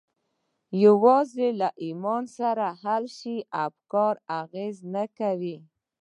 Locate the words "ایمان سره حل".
1.83-3.03